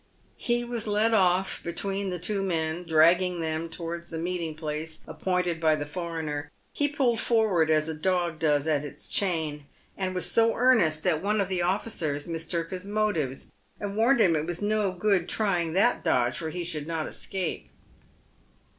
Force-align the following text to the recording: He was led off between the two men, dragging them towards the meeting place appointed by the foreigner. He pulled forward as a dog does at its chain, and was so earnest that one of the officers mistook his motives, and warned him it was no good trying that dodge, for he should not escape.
He 0.37 0.63
was 0.65 0.87
led 0.87 1.13
off 1.13 1.61
between 1.61 2.09
the 2.09 2.17
two 2.17 2.41
men, 2.41 2.85
dragging 2.85 3.39
them 3.39 3.69
towards 3.69 4.09
the 4.09 4.17
meeting 4.17 4.55
place 4.55 4.97
appointed 5.05 5.59
by 5.59 5.75
the 5.75 5.85
foreigner. 5.85 6.49
He 6.73 6.87
pulled 6.87 7.19
forward 7.19 7.69
as 7.69 7.87
a 7.87 7.93
dog 7.93 8.39
does 8.39 8.67
at 8.67 8.83
its 8.83 9.09
chain, 9.09 9.67
and 9.95 10.15
was 10.15 10.25
so 10.25 10.55
earnest 10.55 11.03
that 11.03 11.21
one 11.21 11.39
of 11.39 11.49
the 11.49 11.61
officers 11.61 12.25
mistook 12.27 12.71
his 12.71 12.83
motives, 12.83 13.51
and 13.79 13.95
warned 13.95 14.19
him 14.21 14.35
it 14.35 14.47
was 14.47 14.59
no 14.59 14.91
good 14.91 15.29
trying 15.29 15.73
that 15.73 16.03
dodge, 16.03 16.35
for 16.39 16.49
he 16.49 16.63
should 16.63 16.87
not 16.87 17.05
escape. 17.07 17.69